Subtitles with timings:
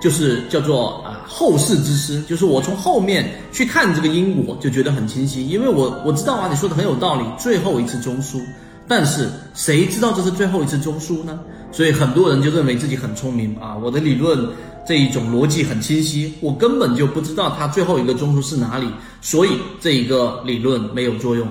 [0.00, 8.40] 就是叫做啊后事之师，就是我从后面去看这个因果，就觉得很清晰，因为我我知道啊，你说的很有道理，最后一次中枢，
[8.86, 11.40] 但是谁知道这是最后一次中枢呢？
[11.72, 14.48] 所以很多人就认为自己很聪明啊，我的理论
[14.86, 18.86] 这一种逻辑很清晰，我根本就不知道它最后一个中枢是哪里，
[19.20, 19.50] 所以
[19.80, 21.48] 这一个理论没有作用。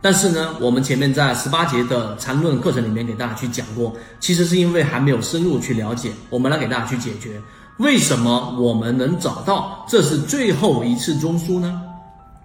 [0.00, 7.40] 但是呢，我们前面在十八节的缠论课程里面给大家去讲过，其实是因为还没有深入去了解，我们来给大家去解决。
[7.78, 11.80] 为什么我们能找到这是最后一次中枢呢？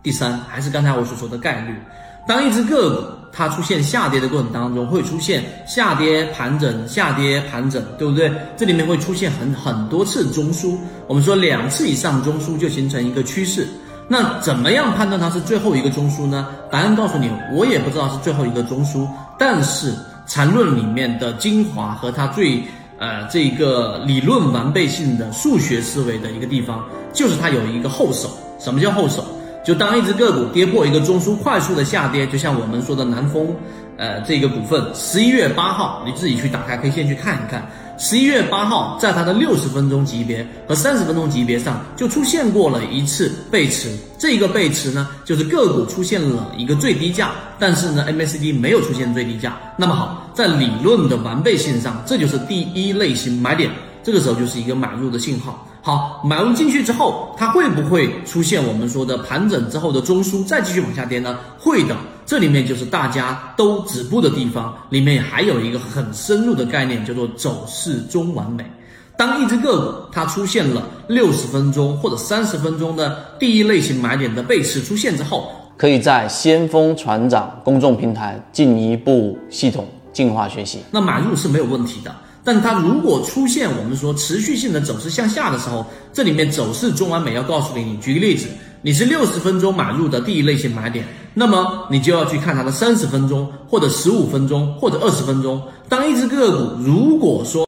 [0.04, 1.76] 第三，还是刚才我所说的概率。
[2.28, 8.32] 当一只个股它出现下跌的过程当中，会出现下跌盘整、下跌盘整，对不对？
[8.56, 10.78] 这里面会出现很很多次中枢。
[11.08, 13.68] 我们说两次以上中枢就形成一个趋势。
[14.08, 16.48] 那怎么样判断它是最后一个中枢呢？
[16.70, 19.08] 答案告诉你，我也不知道是最后一个中枢。
[19.40, 19.96] 但是
[20.28, 22.64] 缠论里面的精华和它最。
[23.00, 28.30] 呃，这个理论完备性的数学思维的一个地方，就是它有一个后手。
[28.60, 29.26] 什么叫后手？
[29.64, 33.48] 就当一只个股跌破一个中枢，快速的下跌，就像我们说的南风，
[33.98, 37.66] 呃，这个股份，十一月八号，你自己去打开 K 线去看一看。
[37.98, 49.56] 十一月八号，在它的六十分钟级别和三十分钟级别上就出现过了一次背驰，这个背驰呢，就是个股出现了一个最低价，但是呢，MACD 没有出现最低价。
[49.78, 53.70] 那么好，在理论的完备性上，这就是第一类型买点，
[54.04, 55.66] 这个时候就是一个买入的信号。
[55.86, 61.38] 好，买入进去之后，它会不会出现我们说的盘整之后的中枢，再继续往下跌呢？
[61.60, 61.94] 会的，
[62.26, 64.74] 这里面就是大家都止步的地方。
[64.92, 68.64] 里面还有一个很深入的概念，叫做走势中完美。
[69.18, 80.80] 当一只个股它出现了六十分钟或者三十分钟的第一类型买点的背驰出现之后，可以在先锋船长公众平台进一步系统进化学习。
[80.92, 82.16] 那买入是没有问题的。
[82.44, 88.48] 但它如果出现我们说持续性的走势向下的时候，这里面走势中完美要告诉你，你举个例子，
[88.82, 95.62] 你是六十分钟买入的第一类型买点，那么你就要去看它的三十分钟或者十五分钟或者二十分钟。
[95.88, 97.62] 当一只个股如果说